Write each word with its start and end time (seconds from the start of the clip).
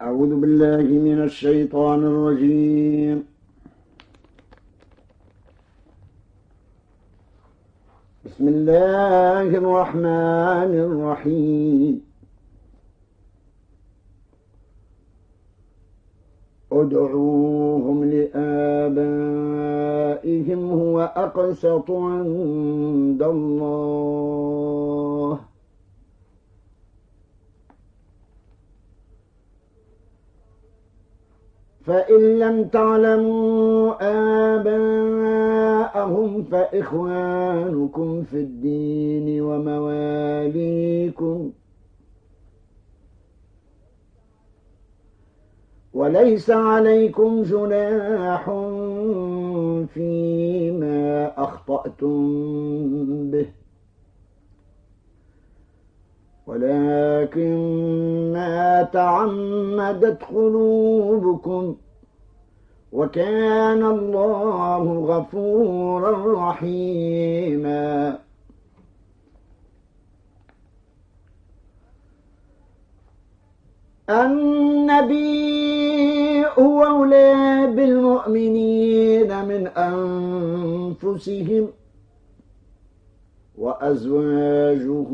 أعوذ 0.00 0.40
بالله 0.40 0.82
من 0.82 1.22
الشيطان 1.24 2.04
الرجيم. 2.04 3.24
بسم 8.24 8.48
الله 8.48 9.48
الرحمن 9.56 10.72
الرحيم. 10.88 12.00
ادعوهم 16.72 18.04
لآبائهم 18.04 18.70
هو 20.70 21.00
أقسط 21.00 21.90
عند 21.90 23.22
الله. 23.22 24.26
فإن 31.86 32.38
لم 32.38 32.64
تعلموا 32.64 33.94
آباءهم 34.56 36.42
فإخوانكم 36.42 38.22
في 38.22 38.36
الدين 38.36 39.42
ومواليكم. 39.42 40.56
وليس 45.94 46.50
عليكم 46.50 47.42
جناح 47.42 48.44
فيما 49.94 51.32
أخطأتم 51.36 52.20
به. 53.30 53.46
ولكن 56.46 57.52
ما 58.32 58.88
تعمدت 58.92 60.24
قلوبكم 60.24 61.76
وكان 62.92 63.86
الله 63.86 65.04
غفورا 65.06 66.48
رحيما. 66.48 68.18
النبي 74.10 75.66
هو 76.46 76.84
أولى 76.84 77.66
بالمؤمنين 77.76 79.44
من 79.44 79.66
أنفسهم 79.66 81.68
وأزواجه 83.58 85.06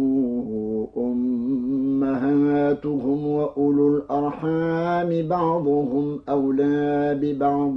أمهاتهم 1.93 3.27
وأولو 3.27 3.97
الأرحام 3.97 5.29
بعضهم 5.29 6.21
أولى 6.29 7.19
ببعض 7.23 7.75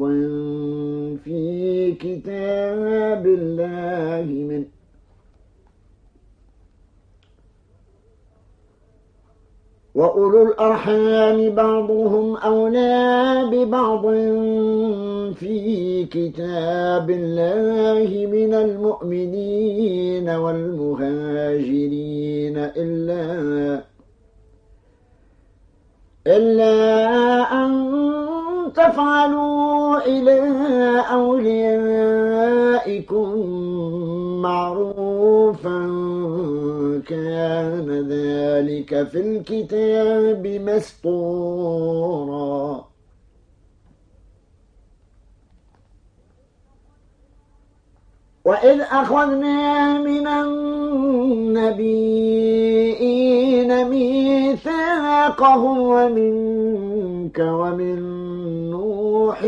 في 1.24 1.92
كتاب 1.92 3.26
الله 3.28 4.26
من 4.50 4.66
وأولو 9.96 10.44
الأرحام 10.44 11.56
بعضهم 11.56 12.36
أولى 12.38 13.44
ببعض 13.52 14.06
في 15.34 16.06
كتاب 16.06 17.10
الله 17.10 18.28
من 18.32 18.54
المؤمنين 18.54 20.30
والمهاجرين 20.30 21.78
إلا 22.58 23.84
إلا 26.28 26.74
أن 27.66 27.96
تفعلوا 28.76 29.98
إلى 30.06 30.40
أوليائكم 31.12 32.66
معروفا 34.42 36.05
كان 37.08 38.08
ذلك 38.10 39.08
في 39.08 39.20
الكتاب 39.20 40.48
مسطورا. 40.48 42.06
وإذ 48.46 48.82
أخذنا 48.82 50.00
من 50.02 50.28
النبيين 50.28 51.86
ميثاقهم 53.90 55.80
ومنك 55.80 57.40
ومن 57.40 58.00
نوح 58.70 59.44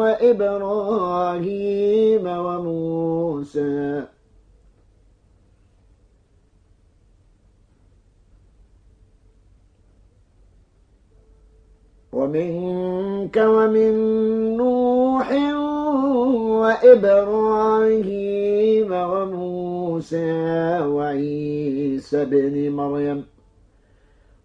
وإبراهيم 0.00 2.26
وموسى 2.26 4.04
ومنك 12.20 13.36
ومن 13.36 13.92
نوح 14.56 15.32
وإبراهيم 16.60 18.92
وموسى 18.92 20.32
وعيسى 20.80 22.24
بن 22.24 22.72
مريم 22.72 23.26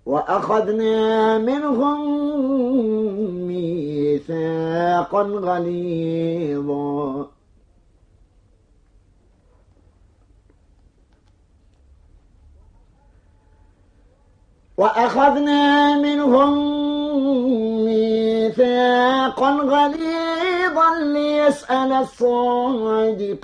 وأخذنا 0.06 1.38
منهم 1.38 2.28
ميثاقا 3.47 5.22
غليظا. 5.22 7.28
وأخذنا 14.78 15.97
منهم 15.97 16.75
ميثاقا 17.85 19.51
غليظا 19.51 21.00
ليسأل 21.13 21.91
الصادقين 22.06 23.40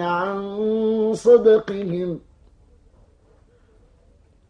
عن 0.00 0.38
صدقهم 1.14 2.20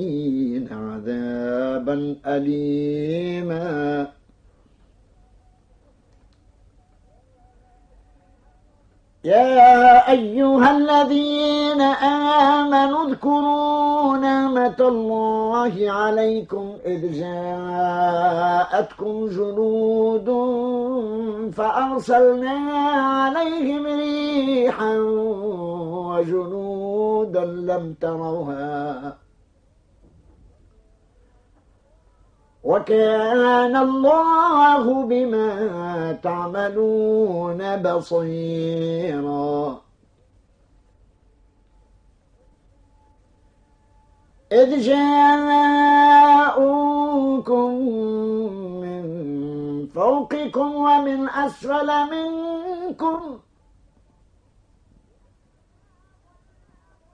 عذابا 0.71 2.15
أليما 2.25 4.07
يا 9.23 10.11
أيها 10.11 10.77
الذين 10.77 11.81
آمنوا 11.81 13.07
اذكروا 13.07 14.17
نعمة 14.17 14.75
الله 14.79 15.91
عليكم 15.91 16.73
إذ 16.85 17.11
جاءتكم 17.19 18.49
جنود 19.29 20.29
فأرسلنا 21.53 22.51
عليهم 23.13 23.85
ريحا 23.85 24.97
وجنودا 26.09 27.45
لم 27.45 27.95
تروها 28.01 29.20
وكان 32.63 33.75
الله 33.75 35.03
بما 35.03 35.51
تعملون 36.23 37.81
بصيرا. 37.81 39.81
إذ 44.51 44.81
جاءوكم 44.81 46.51
من 48.83 49.03
فوقكم 49.95 50.75
ومن 50.75 51.29
أسفل 51.29 51.89
منكم 52.11 53.39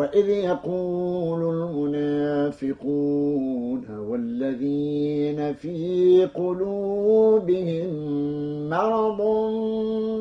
وإذ 0.00 0.28
يقول 0.28 1.42
المنافقون 2.56 3.84
والذين 3.98 5.54
في 5.54 6.24
قلوبهم 6.34 7.88
مرض 8.70 9.20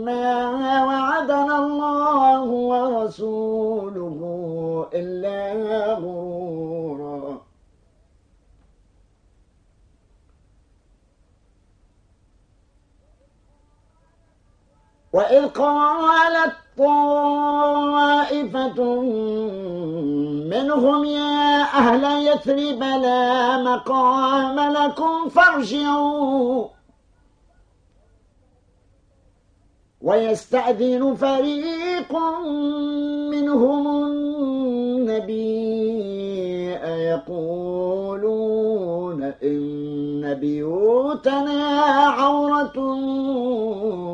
ما 0.06 0.84
وعدنا 0.86 1.60
الله 1.66 2.50
ورسوله 2.72 4.20
إلا 4.94 5.54
غرورا. 5.94 7.42
وإذ 15.14 15.48
قالت 15.48 16.56
طائفة 16.80 18.80
منهم 20.50 21.06
يا 21.06 21.62
أهل 21.62 22.28
يثرب 22.28 22.84
لا 22.84 23.58
مقام 23.64 24.74
لكم 24.74 25.30
فارجعوا. 25.30 26.68
ويستأذن 30.02 31.16
فريق 31.16 32.18
منهم 33.32 34.06
النبي 34.06 35.60
يقولون 37.10 39.24
إن 39.24 40.34
بيوتنا 40.34 41.64
عورة 42.08 42.80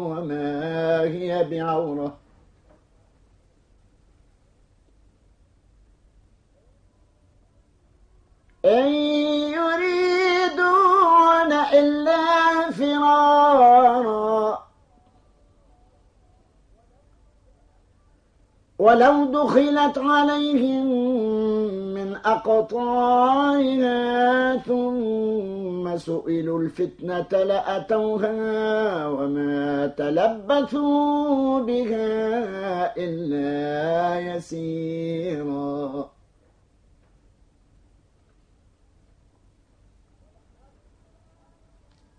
وما 0.09 1.01
هي 1.01 1.47
بعورة؟ 1.51 2.25
إن 8.65 8.88
يريدون 9.57 11.51
إلا 11.73 12.71
فرارا. 12.71 14.65
ولو 18.79 19.25
دخلت 19.25 19.97
عليهم 19.97 20.85
من 21.94 22.15
أقطارها 22.25 23.95
ثم 24.57 25.97
سئلوا 25.97 26.59
الفتنة 26.59 27.44
لأتوها 27.44 29.07
وما 29.07 29.88
تلبثوا 29.88 31.59
بها 31.59 32.97
إلا 32.97 34.19
يسيرا. 34.35 36.14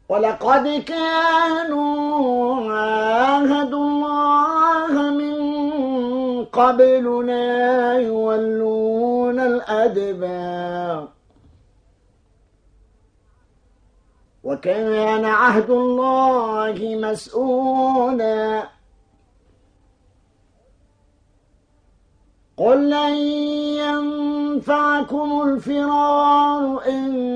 ولقد 0.08 0.84
كانوا 0.86 2.72
عاهدوا 2.72 3.84
الله 3.84 5.10
من 5.10 5.36
قبل 6.44 7.26
لا 7.26 7.92
يولون 8.00 9.40
الأدبار. 9.40 11.08
وكان 14.44 15.24
عهد 15.24 15.70
الله 15.70 16.98
مسؤولا. 17.02 18.68
قل 22.56 22.90
لن 22.90 23.14
ينفعكم 23.84 25.42
الفرار 25.42 26.82
إن 26.88 27.35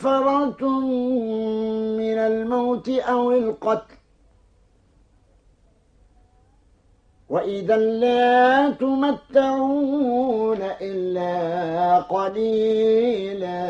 فررتم 0.00 0.84
من 2.00 2.18
الموت 2.18 2.88
أو 2.88 3.32
القتل 3.32 3.94
وإذا 7.28 7.76
لا 7.76 8.70
تمتعون 8.70 10.58
إلا 10.80 12.00
قليلا 12.00 13.60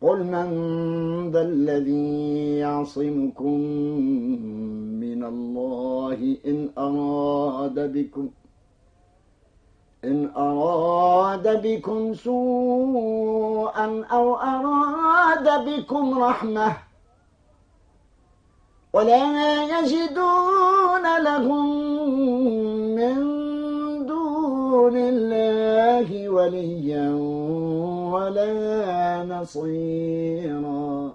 قل 0.00 0.18
من 0.24 0.48
ذا 1.30 1.42
الذي 1.42 2.56
يعصمكم 2.58 3.58
من 5.04 5.24
الله 5.24 6.36
إن 6.46 6.68
أراد 6.78 7.92
بكم 7.92 8.28
إن 10.04 10.30
أراد 10.36 11.62
بكم 11.62 12.14
سوءا 12.14 14.04
أو 14.12 14.36
أراد 14.36 15.64
بكم 15.68 16.18
رحمة 16.22 16.76
ولا 18.92 19.24
يجدون 19.64 21.22
لهم 21.22 21.66
من 22.94 23.16
دون 24.06 24.96
الله 24.96 26.28
وليا 26.28 27.10
ولا 28.12 29.24
نصيرا 29.24 31.14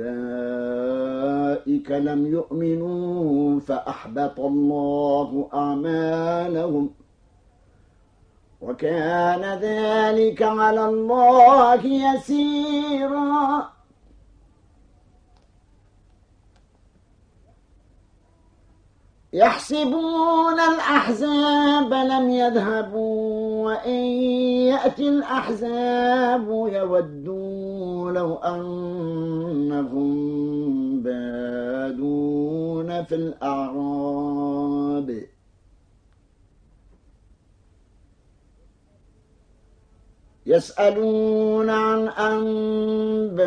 أولئك 0.00 1.90
لم 1.90 2.26
يؤمنوا 2.26 3.60
فأحبط 3.60 4.40
الله 4.40 5.48
أعمالهم 5.54 6.90
وكان 8.60 9.58
ذلك 9.62 10.42
على 10.42 10.84
الله 10.86 11.86
يسيرا 11.86 13.70
يحسبون 19.38 20.60
الأحزاب 20.60 21.92
لم 21.92 22.30
يذهبوا 22.30 23.64
وإن 23.66 24.00
يأتي 24.70 25.08
الأحزاب 25.08 26.48
يودوا 26.72 28.10
لو 28.10 28.34
أنهم 28.34 30.10
بادون 31.02 33.04
في 33.04 33.14
الأعراب. 33.14 35.08
يسألون 40.46 41.70
عن 41.70 42.08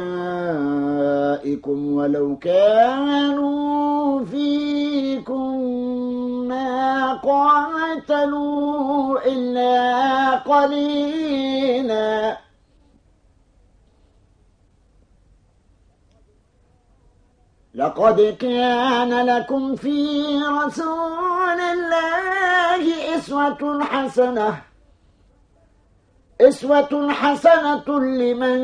أنبائكم 0.02 1.94
ولو 1.94 2.38
كانوا 2.38 4.26
فيكم 4.26 5.61
قاتلوا 7.24 9.20
إلا 9.26 10.36
قليلا. 10.36 12.38
لقد 17.76 18.38
كان 18.40 19.26
لكم 19.26 19.76
في 19.76 20.38
رسول 20.38 21.60
الله 21.60 23.18
إسوة 23.18 23.84
حسنة. 23.84 24.71
إسوة 26.42 27.12
حسنة 27.12 28.00
لمن 28.00 28.60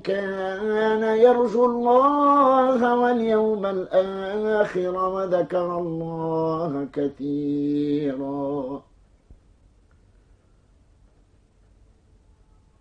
كان 0.00 1.02
يرجو 1.02 1.64
الله 1.64 2.94
واليوم 2.94 3.66
الآخر 3.66 4.94
وذكر 5.14 5.78
الله 5.78 6.88
كثيراً. 6.92 8.80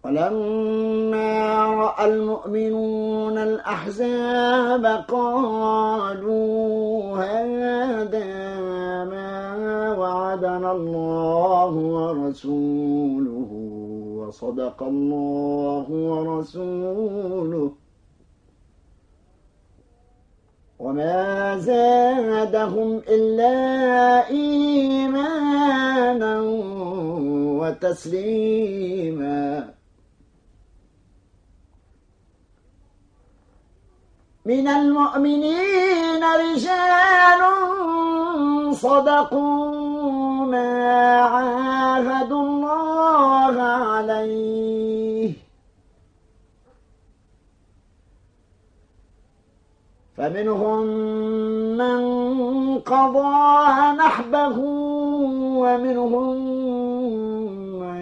ولما 0.03 1.65
رأى 1.65 2.05
المؤمنون 2.13 3.37
الأحزاب 3.37 4.85
قالوا 5.07 7.17
هذا 7.17 8.27
ما 9.11 9.28
وعدنا 10.29 10.71
الله 10.71 11.73
ورسوله 11.97 13.49
وصدق 14.19 14.83
الله 14.83 15.87
ورسوله. 15.89 17.71
وما 20.79 21.57
زادهم 21.57 23.01
إلا 23.09 23.55
إيمانا 24.29 26.35
وتسليما. 27.59 29.43
من 34.45 34.67
المؤمنين 34.67 36.23
رجال 36.23 37.41
صدقوا 38.73 39.58
ما 40.51 41.19
عاهدوا 41.21 42.41
الله 42.41 43.61
عليه. 43.61 45.33
فمنهم 50.19 50.85
من 51.77 51.99
قضى 52.79 53.97
نحبه 53.97 54.57
ومنهم 55.61 56.35
من 57.79 58.01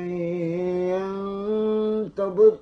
ينتظر 0.93 2.57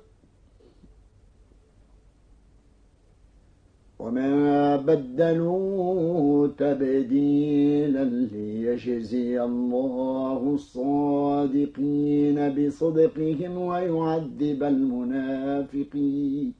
وما 4.06 4.76
بدلوا 4.76 6.48
تبديلا 6.58 8.04
ليجزي 8.04 9.42
الله 9.42 10.40
الصادقين 10.54 12.38
بصدقهم 12.54 13.58
ويعذب 13.58 14.62
المنافقين 14.62 16.52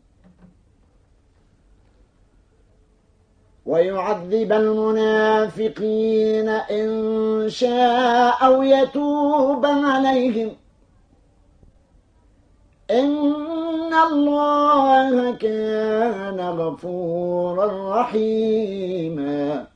ويعذب 3.67 4.53
المنافقين 4.53 6.49
إن 6.49 6.88
شاء 7.49 8.47
أو 8.47 8.62
يتوب 8.62 9.67
عليهم 9.67 10.50
إن 12.91 13.46
الله 13.92 15.33
كان 15.33 16.40
غفورا 16.40 18.00
رحيما. 18.00 19.66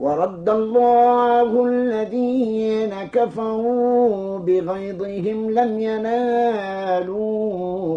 ورد 0.00 0.48
الله 0.48 1.64
الذين 1.64 3.04
كفروا 3.04 4.38
بغيظهم 4.38 5.50
لم 5.50 5.80
ينالوا 5.80 7.28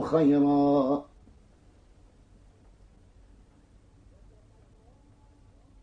خيرا. 0.06 1.09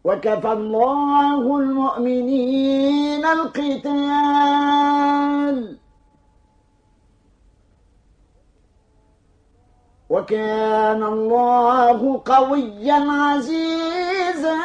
وكفى 0.07 0.53
الله 0.53 1.43
المؤمنين 1.59 3.25
القتال. 3.27 4.77
وكان 10.11 11.03
الله 11.03 12.23
قويا 12.25 13.01
عزيزا. 13.11 14.59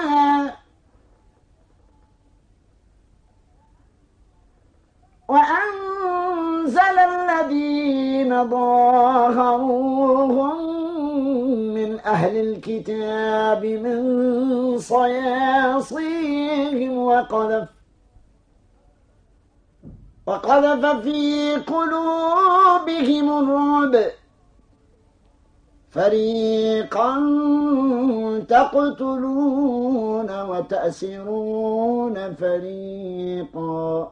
وأنزل 5.30 6.98
الذين 7.00 8.50
ظاهروهم 8.50 10.12
أهل 12.06 12.38
الكتاب 12.38 13.66
من 13.66 14.78
صياصيهم 14.78 16.18
وقذف 16.98 17.70
وقذف 20.26 20.86
في 20.86 21.56
قلوبهم 21.56 23.40
الرعب. 23.40 24.12
فريقا 25.92 27.16
تقتلون 28.50 30.42
وتأسرون 30.42 32.36
فريقا. 32.36 34.12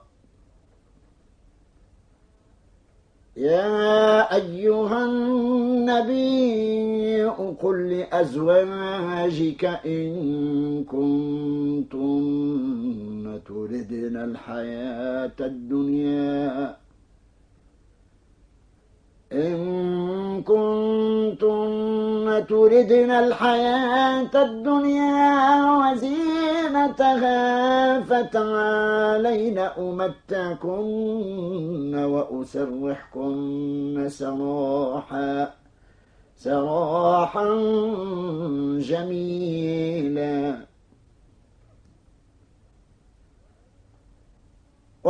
يا 3.41 4.35
أيها 4.35 5.05
النبي 5.05 6.51
قل 7.61 7.89
لأزواجك 7.89 9.65
إن 9.85 10.83
كنتن 10.83 12.21
تردن 13.47 14.17
الحياة 14.17 15.31
الدنيا 15.39 16.75
إن 19.33 20.43
كنتن 20.43 22.45
تردن 22.49 23.11
الحياة 23.11 24.31
الدنيا 24.35 25.65
وزينتها 25.79 27.39
فتعالين 28.01 29.59
أمتكن 29.59 30.75
وأسرحكن 31.95 34.07
سراحا 34.09 35.49
سراحا 36.37 37.45
جميلا. 38.79 40.70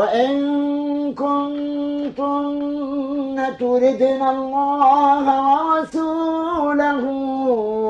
وإن 0.01 0.33
كنتن 1.13 2.57
تردن 3.59 4.21
الله 4.35 5.25
ورسوله 5.49 7.03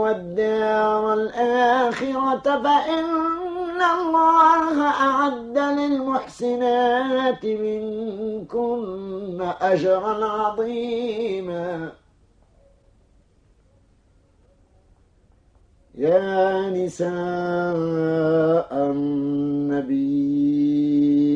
والدار 0.03 1.03
الآخرة 1.13 2.48
فإن 2.65 3.10
الله 3.98 4.77
أعد 5.10 5.58
للمحسنات 5.58 7.44
منكن 7.46 9.39
أجرا 9.62 10.25
عظيما. 10.25 11.91
يا 15.96 16.70
نساء 16.70 17.12
النبي 18.91 20.71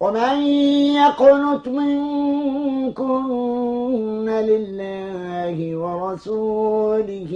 ومن 0.00 0.42
يقنت 0.92 1.68
منكن 1.68 3.26
لله 4.28 5.76
ورسوله 5.76 7.32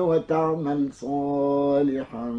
وتعمل 0.00 0.92
صالحا 0.92 2.30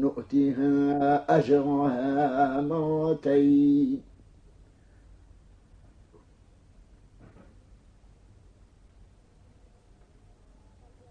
نؤتها 0.00 1.24
أجرها 1.38 2.60
مرتين. 2.60 4.09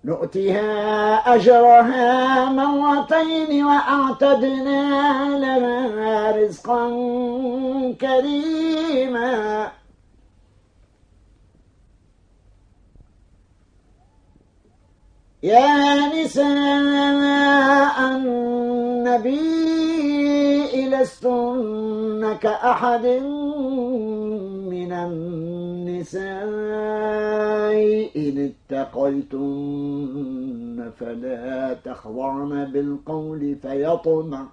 نؤتها 0.03 0.65
أجرها 1.36 2.46
مرتين 2.50 3.65
وأعتدنا 3.65 4.84
لها 5.38 6.32
رزقا 6.32 6.89
كريما. 8.01 9.72
يا 15.44 16.24
نساء 16.24 17.98
النبي 18.12 19.88
لستن 20.91 22.36
كأحد 22.41 23.05
من 24.74 24.91
النساء 24.91 26.22
إن 28.17 28.51
اتقيتن 29.60 30.91
فلا 31.00 31.74
تخضعن 31.86 32.72
بالقول 32.72 33.55
فيطمع 33.62 34.46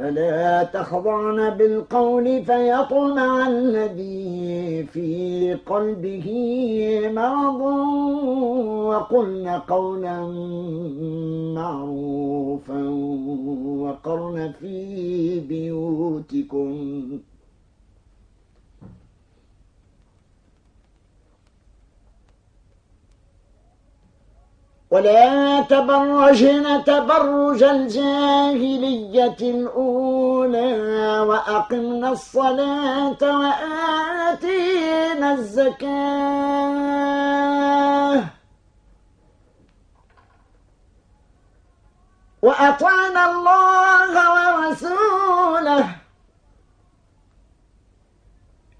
فلا 0.00 0.62
تخضعن 0.62 1.50
بالقول 1.50 2.44
فيطمع 2.44 3.48
الذي 3.48 4.86
في 4.92 5.54
قلبه 5.66 6.28
مرض. 7.14 7.60
وقلن 8.90 9.48
قولا 9.48 10.26
معروفا 11.54 12.88
وقرن 13.78 14.52
في 14.60 15.40
بيوتكم. 15.40 17.00
ولا 24.90 25.60
تبرجن 25.60 26.84
تبرج 26.84 27.62
الجاهلية 27.62 29.36
الأولى 29.40 31.20
وأقمنا 31.20 32.08
الصلاة 32.08 33.18
وآتينا 33.22 35.32
الزكاة. 35.32 35.90
وأطعنا 42.42 43.30
الله 43.30 44.12
ورسوله. 44.34 45.86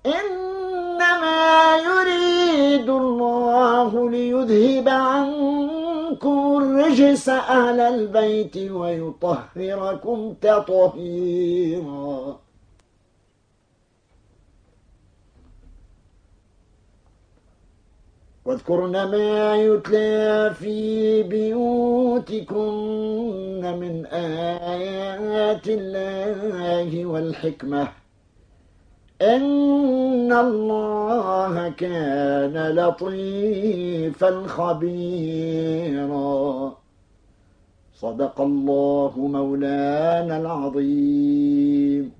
إنما 0.06 1.76
يريد 1.76 2.88
الله 2.88 4.10
ليذهب 4.10 4.88
عنه 4.88 5.69
عنكم 6.20 6.62
الرجس 6.62 7.28
أهل 7.28 7.80
البيت 7.80 8.56
ويطهركم 8.56 10.34
تطهيرا. 10.40 12.40
واذكرن 18.44 18.92
ما 18.92 19.56
يتلى 19.56 20.54
في 20.54 21.22
بيوتكن 21.22 22.56
من 23.80 24.06
آيات 24.06 25.68
الله 25.68 27.06
والحكمة. 27.06 27.88
إن 30.30 30.36
الله 30.38 31.68
كان 31.68 32.54
لطيفا 32.74 34.46
خبيرا. 34.46 36.10
صدق 37.94 38.40
الله 38.40 39.12
مولانا 39.16 40.36
العظيم. 40.40 42.19